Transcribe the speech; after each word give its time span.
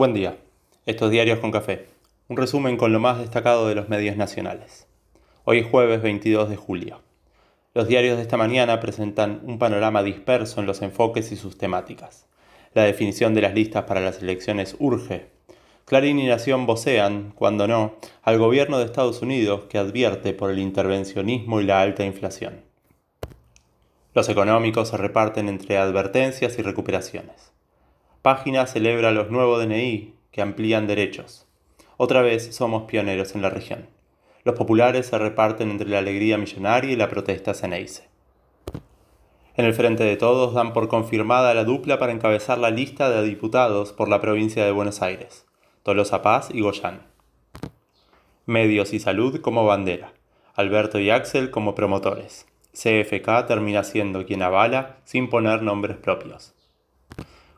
Buen 0.00 0.14
día. 0.14 0.38
Estos 0.86 1.10
diarios 1.10 1.40
con 1.40 1.50
café. 1.50 1.84
Un 2.28 2.38
resumen 2.38 2.78
con 2.78 2.90
lo 2.90 3.00
más 3.00 3.18
destacado 3.18 3.68
de 3.68 3.74
los 3.74 3.90
medios 3.90 4.16
nacionales. 4.16 4.86
Hoy 5.44 5.58
es 5.58 5.66
jueves 5.66 6.00
22 6.00 6.48
de 6.48 6.56
julio. 6.56 7.02
Los 7.74 7.86
diarios 7.86 8.16
de 8.16 8.22
esta 8.22 8.38
mañana 8.38 8.80
presentan 8.80 9.42
un 9.44 9.58
panorama 9.58 10.02
disperso 10.02 10.58
en 10.58 10.66
los 10.66 10.80
enfoques 10.80 11.32
y 11.32 11.36
sus 11.36 11.58
temáticas. 11.58 12.24
La 12.72 12.84
definición 12.84 13.34
de 13.34 13.42
las 13.42 13.52
listas 13.52 13.84
para 13.84 14.00
las 14.00 14.22
elecciones 14.22 14.74
urge. 14.78 15.26
Clarín 15.84 16.18
y 16.18 16.28
Nación 16.28 16.64
vocean, 16.64 17.34
cuando 17.34 17.68
no, 17.68 17.96
al 18.22 18.38
gobierno 18.38 18.78
de 18.78 18.86
Estados 18.86 19.20
Unidos 19.20 19.64
que 19.68 19.76
advierte 19.76 20.32
por 20.32 20.50
el 20.50 20.60
intervencionismo 20.60 21.60
y 21.60 21.64
la 21.64 21.82
alta 21.82 22.06
inflación. 22.06 22.62
Los 24.14 24.30
económicos 24.30 24.88
se 24.88 24.96
reparten 24.96 25.50
entre 25.50 25.76
advertencias 25.76 26.58
y 26.58 26.62
recuperaciones. 26.62 27.52
Página 28.22 28.66
celebra 28.66 29.12
los 29.12 29.30
nuevos 29.30 29.64
DNI 29.64 30.12
que 30.30 30.42
amplían 30.42 30.86
derechos. 30.86 31.46
Otra 31.96 32.20
vez 32.20 32.54
somos 32.54 32.82
pioneros 32.82 33.34
en 33.34 33.40
la 33.40 33.48
región. 33.48 33.88
Los 34.44 34.56
populares 34.56 35.06
se 35.06 35.16
reparten 35.16 35.70
entre 35.70 35.88
la 35.88 36.00
alegría 36.00 36.36
millonaria 36.36 36.92
y 36.92 36.96
la 36.96 37.08
protesta 37.08 37.54
ceneice. 37.54 38.10
En 39.56 39.64
el 39.64 39.72
frente 39.72 40.04
de 40.04 40.18
todos 40.18 40.52
dan 40.52 40.74
por 40.74 40.88
confirmada 40.88 41.54
la 41.54 41.64
dupla 41.64 41.98
para 41.98 42.12
encabezar 42.12 42.58
la 42.58 42.70
lista 42.70 43.08
de 43.08 43.22
diputados 43.22 43.94
por 43.94 44.10
la 44.10 44.20
provincia 44.20 44.66
de 44.66 44.72
Buenos 44.72 45.00
Aires, 45.00 45.46
Tolosa 45.82 46.20
Paz 46.20 46.50
y 46.52 46.60
Goyán. 46.60 47.06
Medios 48.44 48.92
y 48.92 49.00
salud 49.00 49.40
como 49.40 49.64
bandera, 49.64 50.12
Alberto 50.54 50.98
y 50.98 51.08
Axel 51.08 51.50
como 51.50 51.74
promotores. 51.74 52.46
CFK 52.74 53.46
termina 53.46 53.82
siendo 53.82 54.26
quien 54.26 54.42
avala 54.42 54.98
sin 55.04 55.30
poner 55.30 55.62
nombres 55.62 55.96
propios. 55.96 56.54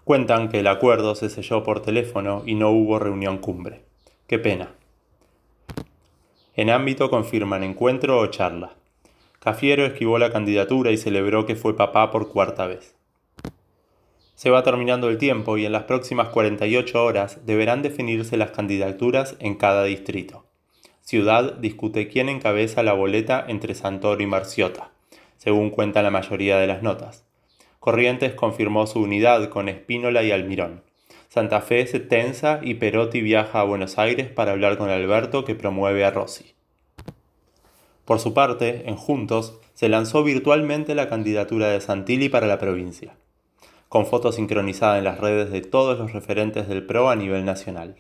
Cuentan 0.05 0.49
que 0.49 0.61
el 0.61 0.67
acuerdo 0.67 1.15
se 1.15 1.31
selló 1.31 1.63
por 1.63 1.81
teléfono 1.81 2.43
y 2.45 2.57
no 2.57 2.71
hubo 2.71 2.99
reunión 2.99 3.39
cumbre. 3.39 3.85
Qué 4.27 4.39
pena. 4.39 4.75
En 6.55 6.71
ámbito 6.71 7.09
confirman 7.09 7.63
encuentro 7.63 8.19
o 8.19 8.27
charla. 8.27 8.75
Cafiero 9.39 9.87
esquivó 9.87 10.19
la 10.19 10.33
candidatura 10.33 10.91
y 10.91 10.97
celebró 10.97 11.47
que 11.47 11.55
fue 11.55 11.77
papá 11.77 12.11
por 12.11 12.31
cuarta 12.31 12.67
vez. 12.67 12.97
Se 14.35 14.51
va 14.51 14.65
terminando 14.65 15.09
el 15.09 15.19
tiempo 15.19 15.57
y 15.57 15.67
en 15.67 15.73
las 15.73 15.85
próximas 15.85 16.31
48 16.31 17.05
horas 17.05 17.47
deberán 17.47 17.83
definirse 17.83 18.37
las 18.37 18.51
candidaturas 18.51 19.37
en 19.39 19.55
cada 19.55 19.85
distrito. 19.85 20.47
Ciudad 21.01 21.55
discute 21.59 22.09
quién 22.09 22.29
encabeza 22.29 22.83
la 22.83 22.93
boleta 22.93 23.45
entre 23.47 23.77
Santoro 23.77 24.21
y 24.21 24.27
Marciota, 24.27 24.91
según 25.37 25.71
cuenta 25.71 26.03
la 26.03 26.11
mayoría 26.11 26.59
de 26.59 26.67
las 26.67 26.83
notas. 26.83 27.25
Corrientes 27.83 28.35
confirmó 28.35 28.87
su 28.87 29.01
unidad 29.01 29.49
con 29.49 29.69
Espínola 29.69 30.23
y 30.23 30.31
Almirón. 30.31 30.85
Santa 31.29 31.61
Fe 31.61 31.85
se 31.89 31.99
tensa 31.99 32.61
y 32.63 32.75
Perotti 32.75 33.21
viaja 33.21 33.59
a 33.59 33.65
Buenos 33.65 33.99
Aires 33.99 34.29
para 34.29 34.53
hablar 34.53 34.79
con 34.79 34.89
Alberto 34.89 35.45
que 35.45 35.57
promueve 35.57 36.05
a 36.05 36.13
Rossi. 36.13 36.55
Por 38.05 38.21
su 38.21 38.35
parte, 38.35 38.89
en 38.89 38.95
Juntos, 38.95 39.59
se 39.75 39.89
lanzó 39.89 40.23
virtualmente 40.23 40.95
la 40.95 41.09
candidatura 41.09 41.71
de 41.71 41.81
Santilli 41.81 42.29
para 42.29 42.47
la 42.47 42.61
provincia, 42.61 43.17
con 43.89 44.07
fotos 44.07 44.37
sincronizadas 44.37 44.99
en 44.99 45.05
las 45.05 45.19
redes 45.19 45.51
de 45.51 45.63
todos 45.63 45.99
los 45.99 46.13
referentes 46.13 46.69
del 46.69 46.87
PRO 46.87 47.11
a 47.11 47.17
nivel 47.17 47.45
nacional. 47.45 47.97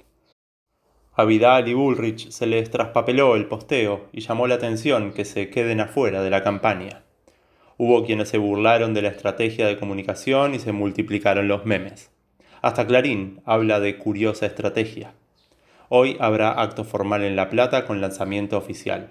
A 1.14 1.25
Vidal 1.25 1.66
y 1.66 1.75
Bullrich 1.75 2.30
se 2.30 2.47
les 2.47 2.70
traspapeló 2.70 3.34
el 3.34 3.48
posteo 3.48 4.06
y 4.12 4.20
llamó 4.20 4.47
la 4.47 4.55
atención 4.55 5.12
que 5.12 5.25
se 5.25 5.50
queden 5.50 5.80
afuera 5.80 6.22
de 6.22 6.30
la 6.30 6.44
campaña. 6.44 7.03
Hubo 7.84 8.05
quienes 8.06 8.28
se 8.28 8.38
burlaron 8.38 8.94
de 8.94 9.02
la 9.02 9.08
estrategia 9.08 9.66
de 9.66 9.77
comunicación 9.77 10.55
y 10.55 10.61
se 10.61 10.70
multiplicaron 10.70 11.48
los 11.48 11.66
memes. 11.66 12.12
Hasta 12.61 12.86
Clarín 12.86 13.41
habla 13.44 13.80
de 13.80 13.98
curiosa 13.98 14.47
estrategia. 14.47 15.14
Hoy 15.88 16.16
habrá 16.20 16.62
acto 16.62 16.84
formal 16.84 17.25
en 17.25 17.34
La 17.34 17.50
Plata 17.50 17.84
con 17.84 18.00
lanzamiento 18.00 18.56
oficial, 18.56 19.08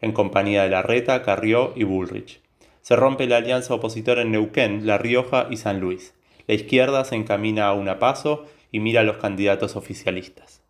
en 0.00 0.12
compañía 0.12 0.62
de 0.62 0.68
Larreta, 0.68 1.22
Carrió 1.22 1.72
y 1.74 1.82
Bullrich. 1.82 2.40
Se 2.80 2.94
rompe 2.94 3.26
la 3.26 3.38
alianza 3.38 3.74
opositora 3.74 4.22
en 4.22 4.30
Neuquén, 4.30 4.86
La 4.86 4.98
Rioja 4.98 5.48
y 5.50 5.56
San 5.56 5.80
Luis. 5.80 6.14
La 6.46 6.54
izquierda 6.54 7.04
se 7.04 7.16
encamina 7.16 7.66
a 7.66 7.72
una 7.72 7.98
paso 7.98 8.44
y 8.70 8.78
mira 8.78 9.00
a 9.00 9.04
los 9.04 9.16
candidatos 9.16 9.74
oficialistas. 9.74 10.62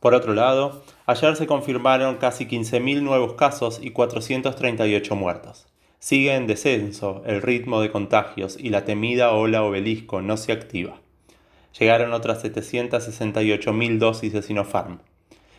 Por 0.00 0.14
otro 0.14 0.34
lado, 0.34 0.82
ayer 1.06 1.36
se 1.36 1.46
confirmaron 1.46 2.16
casi 2.16 2.46
15.000 2.46 3.02
nuevos 3.02 3.34
casos 3.34 3.78
y 3.80 3.90
438 3.90 5.14
muertos. 5.14 5.68
Sigue 6.02 6.34
en 6.34 6.48
descenso 6.48 7.22
el 7.26 7.40
ritmo 7.42 7.80
de 7.80 7.92
contagios 7.92 8.56
y 8.58 8.70
la 8.70 8.84
temida 8.84 9.30
ola 9.30 9.62
obelisco 9.62 10.20
no 10.20 10.36
se 10.36 10.50
activa. 10.50 10.96
Llegaron 11.78 12.12
otras 12.12 12.42
768.000 12.42 13.98
dosis 13.98 14.32
de 14.32 14.42
Sinopharm. 14.42 14.98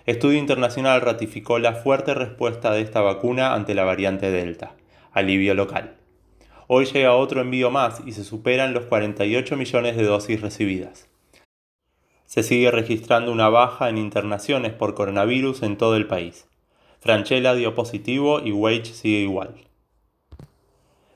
Estudio 0.06 0.38
internacional 0.38 1.00
ratificó 1.00 1.60
la 1.60 1.76
fuerte 1.76 2.14
respuesta 2.14 2.74
de 2.74 2.82
esta 2.82 3.00
vacuna 3.00 3.54
ante 3.54 3.74
la 3.74 3.86
variante 3.86 4.32
Delta. 4.32 4.76
Alivio 5.14 5.54
local. 5.54 5.96
Hoy 6.68 6.88
llega 6.88 7.16
otro 7.16 7.40
envío 7.40 7.72
más 7.72 8.02
y 8.06 8.12
se 8.12 8.26
superan 8.26 8.74
los 8.74 8.84
48 8.88 9.56
millones 9.56 9.96
de 9.96 10.04
dosis 10.04 10.42
recibidas. 10.42 11.08
Se 12.26 12.44
sigue 12.44 12.70
registrando 12.70 13.32
una 13.32 13.48
baja 13.48 13.88
en 13.88 13.98
internaciones 13.98 14.74
por 14.74 14.94
coronavirus 14.94 15.64
en 15.64 15.78
todo 15.78 15.96
el 15.96 16.06
país. 16.06 16.50
Franchella 17.00 17.56
dio 17.56 17.76
positivo 17.76 18.42
y 18.42 18.52
Wage 18.52 18.88
sigue 18.88 19.20
igual 19.20 19.56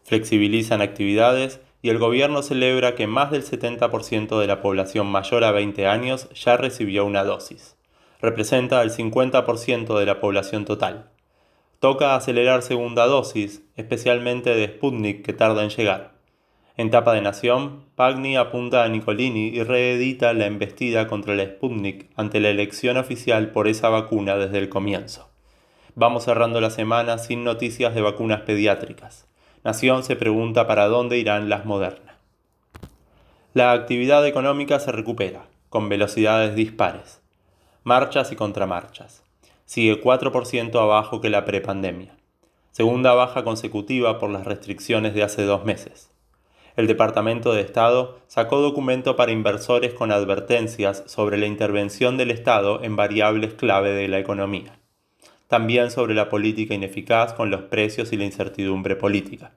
flexibilizan 0.07 0.81
actividades 0.81 1.59
y 1.81 1.89
el 1.89 1.97
gobierno 1.97 2.41
celebra 2.41 2.95
que 2.95 3.07
más 3.07 3.29
del 3.29 3.43
70% 3.43 4.39
de 4.39 4.47
la 4.47 4.61
población 4.61 5.07
mayor 5.07 5.43
a 5.43 5.51
20 5.51 5.85
años 5.85 6.29
ya 6.29 6.55
recibió 6.55 7.05
una 7.05 7.25
dosis. 7.25 7.75
Representa 8.21 8.81
el 8.81 8.89
50% 8.89 9.99
de 9.99 10.05
la 10.05 10.21
población 10.21 10.63
total. 10.63 11.11
Toca 11.79 12.15
acelerar 12.15 12.61
segunda 12.61 13.05
dosis, 13.05 13.63
especialmente 13.75 14.55
de 14.55 14.67
Sputnik 14.67 15.25
que 15.25 15.33
tarda 15.33 15.63
en 15.63 15.69
llegar. 15.71 16.13
En 16.77 16.89
tapa 16.89 17.13
de 17.13 17.21
Nación, 17.21 17.83
Pagni 17.95 18.37
apunta 18.37 18.85
a 18.85 18.87
Nicolini 18.87 19.49
y 19.49 19.61
reedita 19.61 20.33
la 20.33 20.45
embestida 20.45 21.07
contra 21.07 21.35
la 21.35 21.43
Sputnik 21.43 22.09
ante 22.15 22.39
la 22.39 22.49
elección 22.49 22.95
oficial 22.95 23.51
por 23.51 23.67
esa 23.67 23.89
vacuna 23.89 24.37
desde 24.37 24.59
el 24.59 24.69
comienzo. 24.69 25.29
Vamos 25.95 26.23
cerrando 26.23 26.61
la 26.61 26.69
semana 26.69 27.17
sin 27.17 27.43
noticias 27.43 27.93
de 27.93 28.01
vacunas 28.01 28.41
pediátricas. 28.41 29.27
Nación 29.67 30.05
se 30.05 30.15
pregunta 30.15 30.65
para 30.65 30.87
dónde 30.87 31.17
irán 31.17 31.49
las 31.49 31.65
modernas. 31.65 32.15
La 33.53 33.73
actividad 33.73 34.25
económica 34.25 34.79
se 34.79 34.93
recupera, 34.93 35.47
con 35.67 35.89
velocidades 35.89 36.55
dispares. 36.55 37.19
Marchas 37.83 38.31
y 38.31 38.37
contramarchas. 38.37 39.23
Sigue 39.65 40.01
4% 40.01 40.81
abajo 40.81 41.19
que 41.19 41.29
la 41.29 41.43
prepandemia. 41.43 42.15
Segunda 42.71 43.13
baja 43.13 43.43
consecutiva 43.43 44.19
por 44.19 44.29
las 44.29 44.45
restricciones 44.45 45.13
de 45.13 45.23
hace 45.23 45.43
dos 45.43 45.65
meses. 45.65 46.11
El 46.77 46.87
Departamento 46.87 47.51
de 47.51 47.59
Estado 47.59 48.19
sacó 48.27 48.61
documento 48.61 49.17
para 49.17 49.33
inversores 49.33 49.93
con 49.93 50.13
advertencias 50.13 51.03
sobre 51.07 51.37
la 51.37 51.45
intervención 51.45 52.15
del 52.15 52.31
Estado 52.31 52.85
en 52.85 52.95
variables 52.95 53.53
clave 53.55 53.91
de 53.91 54.07
la 54.07 54.19
economía 54.19 54.76
también 55.47 55.91
sobre 55.91 56.13
la 56.13 56.29
política 56.29 56.73
ineficaz 56.73 57.33
con 57.33 57.49
los 57.49 57.61
precios 57.63 58.11
y 58.13 58.17
la 58.17 58.25
incertidumbre 58.25 58.95
política. 58.95 59.53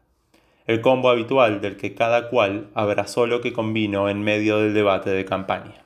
El 0.67 0.81
combo 0.81 1.11
habitual 1.11 1.61
del 1.61 1.77
que 1.77 1.95
cada 1.95 2.29
cual 2.29 2.69
abrazó 2.75 3.27
lo 3.27 3.41
que 3.41 3.53
convino 3.53 4.09
en 4.09 4.23
medio 4.23 4.59
del 4.59 4.73
debate 4.73 5.11
de 5.11 5.25
campaña. 5.25 5.85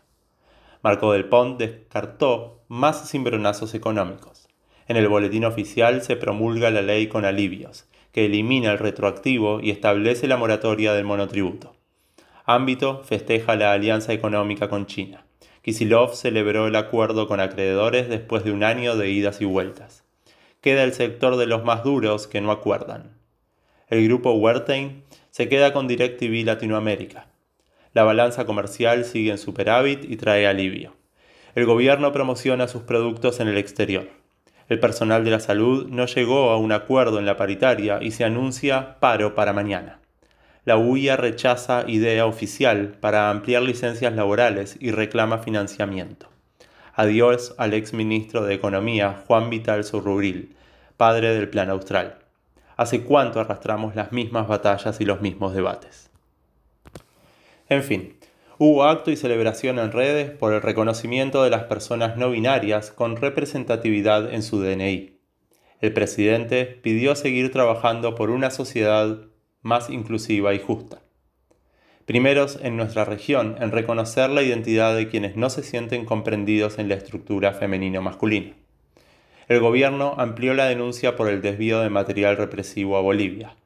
Marco 0.83 1.13
del 1.13 1.25
Pont 1.25 1.59
descartó 1.59 2.65
más 2.69 3.11
cimbronazos 3.11 3.75
económicos. 3.75 4.49
En 4.87 4.99
el 4.99 5.09
boletín 5.09 5.47
oficial 5.47 6.03
se 6.03 6.17
promulga 6.17 6.71
la 6.71 6.83
ley 6.83 7.07
con 7.07 7.25
alivios, 7.25 7.89
que 8.13 8.27
elimina 8.27 8.73
el 8.73 8.79
retroactivo 8.79 9.61
y 9.63 9.71
establece 9.71 10.29
la 10.29 10.37
moratoria 10.37 10.93
del 10.93 11.05
monotributo. 11.05 11.75
Ámbito 12.45 13.03
festeja 13.05 13.57
la 13.57 13.73
alianza 13.73 14.13
económica 14.13 14.69
con 14.69 14.85
China. 14.85 15.25
Kisilov 15.65 16.15
celebró 16.15 16.67
el 16.67 16.77
acuerdo 16.77 17.27
con 17.27 17.41
acreedores 17.41 18.11
después 18.11 18.45
de 18.45 18.53
un 18.53 18.63
año 18.63 18.97
de 18.97 19.09
idas 19.09 19.41
y 19.41 19.47
vueltas. 19.47 20.05
Queda 20.61 20.85
el 20.85 20.93
sector 20.93 21.37
de 21.37 21.47
los 21.47 21.65
más 21.65 21.83
duros 21.83 22.27
que 22.27 22.43
no 22.43 22.51
acuerdan. 22.51 23.17
El 23.89 24.05
grupo 24.05 24.35
Wertheim 24.35 25.05
se 25.31 25.49
queda 25.49 25.73
con 25.73 25.89
DirecTV 25.89 26.45
Latinoamérica. 26.45 27.29
La 27.95 28.05
balanza 28.05 28.45
comercial 28.45 29.07
sigue 29.07 29.31
en 29.31 29.39
superávit 29.39 30.05
y 30.05 30.17
trae 30.17 30.47
alivio. 30.47 30.93
El 31.55 31.65
gobierno 31.65 32.13
promociona 32.13 32.69
sus 32.69 32.83
productos 32.83 33.41
en 33.41 33.49
el 33.49 33.57
exterior. 33.57 34.11
El 34.69 34.81
personal 34.81 35.25
de 35.25 35.31
la 35.31 35.41
salud 35.41 35.87
no 35.89 36.05
llegó 36.05 36.51
a 36.51 36.59
un 36.59 36.73
acuerdo 36.73 37.19
en 37.19 37.25
la 37.25 37.39
paritaria 37.39 38.01
y 38.03 38.11
se 38.11 38.25
anuncia 38.25 39.01
paro 39.01 39.35
para 39.35 39.55
mañana 39.55 40.04
la 40.65 40.77
UIA 40.77 41.17
rechaza 41.17 41.85
idea 41.87 42.27
oficial 42.27 42.97
para 43.01 43.31
ampliar 43.31 43.63
licencias 43.63 44.15
laborales 44.15 44.77
y 44.81 44.91
reclama 44.91 45.39
financiamiento. 45.39 46.29
Adiós 46.95 47.55
al 47.59 47.75
ex 47.75 47.93
ministro 47.93 48.45
de 48.45 48.55
Economía, 48.55 49.23
Juan 49.27 49.51
Vital 49.51 49.85
Surrubril, 49.85 50.57
padre 50.97 51.35
del 51.35 51.49
Plan 51.49 51.71
Austral. 51.71 52.19
¿Hace 52.77 53.03
cuánto 53.03 53.41
arrastramos 53.41 53.95
las 53.95 54.13
mismas 54.13 54.49
batallas 54.49 55.01
y 55.01 55.05
los 55.05 55.21
mismos 55.21 55.55
debates? 55.55 56.11
En 57.69 57.83
fin, 57.83 58.15
Hubo 58.57 58.85
acto 58.85 59.11
y 59.11 59.17
celebración 59.17 59.81
en 59.81 59.91
redes 59.91 60.31
por 60.31 60.53
el 60.53 60.63
reconocimiento 60.63 61.43
de 61.43 61.51
las 61.51 61.65
personas 61.65 62.17
no 62.17 62.31
binarias 62.31 62.93
con 62.93 63.17
representatividad 63.17 64.33
en 64.33 64.45
su 64.45 64.61
DNI. 64.63 65.19
El 65.81 65.93
presidente 65.93 66.65
pidió 66.65 67.17
seguir 67.17 67.51
trabajando 67.51 68.15
por 68.15 68.31
una 68.31 68.51
sociedad 68.51 69.19
más 69.65 69.91
inclusiva 69.91 70.55
y 70.55 70.61
justa. 70.61 71.01
Primeros 72.07 72.61
en 72.63 72.77
nuestra 72.77 73.05
región 73.05 73.57
en 73.59 73.73
reconocer 73.73 74.31
la 74.31 74.43
identidad 74.43 74.95
de 74.95 75.09
quienes 75.09 75.35
no 75.35 75.51
se 75.51 75.65
sienten 75.65 76.05
comprendidos 76.05 76.79
en 76.79 76.89
la 76.89 76.95
estructura 76.95 77.53
femenino-masculina. 77.53 78.55
El 79.49 79.59
gobierno 79.59 80.15
amplió 80.19 80.55
la 80.55 80.67
denuncia 80.67 81.17
por 81.17 81.29
el 81.29 81.43
desvío 81.43 81.81
de 81.81 81.91
material 81.91 82.37
represivo 82.37 82.97
a 82.97 83.01
Bolivia 83.01 83.57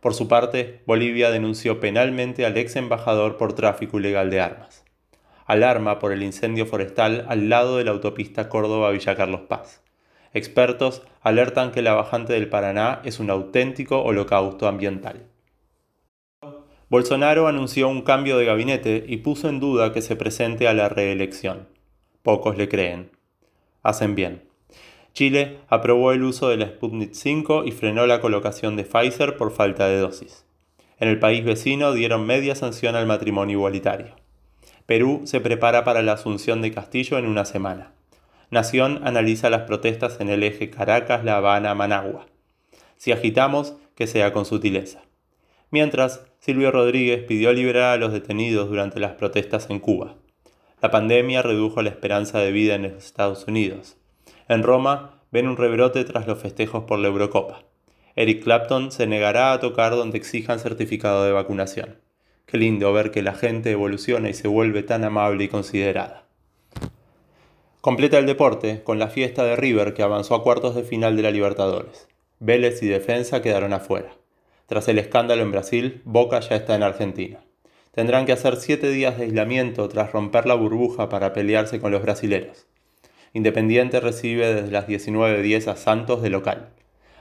por 0.00 0.14
su 0.14 0.28
parte, 0.28 0.80
Bolivia 0.86 1.30
denunció 1.30 1.80
penalmente 1.80 2.46
al 2.46 2.56
ex 2.56 2.76
embajador 2.76 3.36
por 3.36 3.54
tráfico 3.54 3.98
ilegal 3.98 4.30
de 4.30 4.40
armas. 4.40 4.84
Alarma 5.44 5.98
por 5.98 6.12
el 6.12 6.22
incendio 6.22 6.66
forestal 6.66 7.24
al 7.28 7.48
lado 7.48 7.78
de 7.78 7.84
la 7.84 7.90
autopista 7.90 8.48
Córdoba-Villa 8.48 9.16
Carlos 9.16 9.40
Paz. 9.48 9.82
Expertos 10.34 11.02
alertan 11.20 11.72
que 11.72 11.82
la 11.82 11.94
bajante 11.94 12.34
del 12.34 12.48
Paraná 12.48 13.00
es 13.04 13.18
un 13.18 13.28
auténtico 13.28 14.00
holocausto 14.02 14.68
ambiental. 14.68 15.26
Bolsonaro 16.90 17.48
anunció 17.48 17.88
un 17.88 18.00
cambio 18.00 18.38
de 18.38 18.46
gabinete 18.46 19.04
y 19.06 19.18
puso 19.18 19.50
en 19.50 19.60
duda 19.60 19.92
que 19.92 20.00
se 20.00 20.16
presente 20.16 20.68
a 20.68 20.72
la 20.72 20.88
reelección. 20.88 21.68
Pocos 22.22 22.56
le 22.56 22.68
creen. 22.68 23.10
Hacen 23.82 24.14
bien. 24.14 24.48
Chile 25.12 25.58
aprobó 25.68 26.12
el 26.12 26.24
uso 26.24 26.48
de 26.48 26.56
la 26.56 26.66
Sputnik 26.66 27.12
5 27.12 27.64
y 27.64 27.72
frenó 27.72 28.06
la 28.06 28.22
colocación 28.22 28.76
de 28.76 28.84
Pfizer 28.84 29.36
por 29.36 29.52
falta 29.52 29.86
de 29.86 29.98
dosis. 29.98 30.46
En 30.98 31.08
el 31.08 31.18
país 31.18 31.44
vecino 31.44 31.92
dieron 31.92 32.26
media 32.26 32.54
sanción 32.54 32.96
al 32.96 33.06
matrimonio 33.06 33.58
igualitario. 33.58 34.14
Perú 34.86 35.22
se 35.24 35.40
prepara 35.40 35.84
para 35.84 36.00
la 36.02 36.12
asunción 36.12 36.62
de 36.62 36.72
Castillo 36.72 37.18
en 37.18 37.26
una 37.26 37.44
semana. 37.44 37.92
Nación 38.50 39.06
analiza 39.06 39.50
las 39.50 39.62
protestas 39.62 40.20
en 40.20 40.30
el 40.30 40.42
eje 40.42 40.70
Caracas-La 40.70 41.36
Habana-Managua. 41.36 42.26
Si 42.96 43.12
agitamos, 43.12 43.74
que 43.94 44.06
sea 44.06 44.32
con 44.32 44.46
sutileza. 44.46 45.02
Mientras, 45.70 46.22
Silvio 46.40 46.70
Rodríguez 46.70 47.24
pidió 47.24 47.52
liberar 47.52 47.94
a 47.94 47.96
los 47.96 48.12
detenidos 48.12 48.68
durante 48.68 49.00
las 49.00 49.12
protestas 49.12 49.68
en 49.70 49.80
Cuba. 49.80 50.14
La 50.80 50.90
pandemia 50.90 51.42
redujo 51.42 51.82
la 51.82 51.90
esperanza 51.90 52.38
de 52.38 52.52
vida 52.52 52.76
en 52.76 52.82
los 52.82 53.04
Estados 53.04 53.46
Unidos. 53.48 53.96
En 54.48 54.62
Roma 54.62 55.20
ven 55.32 55.48
un 55.48 55.56
rebrote 55.56 56.04
tras 56.04 56.26
los 56.26 56.38
festejos 56.38 56.84
por 56.84 57.00
la 57.00 57.08
Eurocopa. 57.08 57.64
Eric 58.14 58.44
Clapton 58.44 58.92
se 58.92 59.06
negará 59.06 59.52
a 59.52 59.60
tocar 59.60 59.92
donde 59.92 60.18
exijan 60.18 60.60
certificado 60.60 61.24
de 61.24 61.32
vacunación. 61.32 61.98
Qué 62.46 62.56
lindo 62.56 62.92
ver 62.92 63.10
que 63.10 63.22
la 63.22 63.34
gente 63.34 63.72
evoluciona 63.72 64.30
y 64.30 64.34
se 64.34 64.48
vuelve 64.48 64.82
tan 64.82 65.04
amable 65.04 65.44
y 65.44 65.48
considerada. 65.48 66.24
Completa 67.80 68.18
el 68.18 68.26
deporte 68.26 68.82
con 68.84 68.98
la 68.98 69.08
fiesta 69.08 69.44
de 69.44 69.56
River 69.56 69.92
que 69.92 70.02
avanzó 70.02 70.34
a 70.34 70.42
cuartos 70.42 70.74
de 70.74 70.82
final 70.82 71.16
de 71.16 71.22
la 71.22 71.30
Libertadores. 71.30 72.08
Vélez 72.38 72.82
y 72.82 72.86
Defensa 72.86 73.42
quedaron 73.42 73.72
afuera. 73.72 74.17
Tras 74.68 74.86
el 74.88 74.98
escándalo 74.98 75.40
en 75.42 75.50
Brasil, 75.50 76.02
Boca 76.04 76.40
ya 76.40 76.54
está 76.54 76.74
en 76.74 76.82
Argentina. 76.82 77.40
Tendrán 77.94 78.26
que 78.26 78.32
hacer 78.32 78.56
siete 78.56 78.90
días 78.90 79.16
de 79.16 79.24
aislamiento 79.24 79.88
tras 79.88 80.12
romper 80.12 80.44
la 80.44 80.52
burbuja 80.52 81.08
para 81.08 81.32
pelearse 81.32 81.80
con 81.80 81.90
los 81.90 82.02
brasileros. 82.02 82.66
Independiente 83.32 83.98
recibe 83.98 84.52
desde 84.52 84.70
las 84.70 84.86
19.10 84.86 85.68
a 85.68 85.76
Santos 85.76 86.20
de 86.20 86.28
local. 86.28 86.68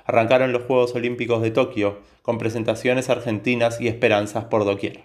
Arrancaron 0.04 0.52
los 0.52 0.64
Juegos 0.64 0.94
Olímpicos 0.96 1.42
de 1.42 1.52
Tokio 1.52 2.00
con 2.22 2.38
presentaciones 2.38 3.10
argentinas 3.10 3.80
y 3.80 3.88
esperanzas 3.88 4.44
por 4.46 4.66
doquier. 4.66 5.04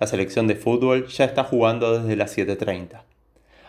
La 0.00 0.08
selección 0.08 0.48
de 0.48 0.56
fútbol 0.56 1.06
ya 1.06 1.24
está 1.24 1.44
jugando 1.44 2.00
desde 2.00 2.16
las 2.16 2.36
7.30. 2.36 3.02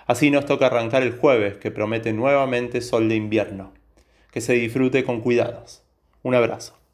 Así 0.07 0.31
nos 0.31 0.48
toca 0.48 0.66
arrancar 0.66 1.04
el 1.04 1.16
jueves 1.16 1.57
que 1.57 1.69
promete 1.69 2.12
nuevamente 2.12 2.81
sol 2.81 3.07
de 3.07 3.18
invierno. 3.18 3.72
Que 4.31 4.42
se 4.42 4.54
disfrute 4.54 5.04
con 5.04 5.22
cuidados. 5.22 5.83
Un 6.24 6.33
abrazo. 6.33 6.85